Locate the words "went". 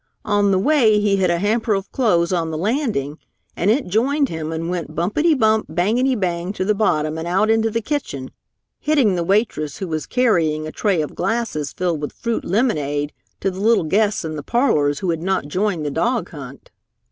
4.67-4.95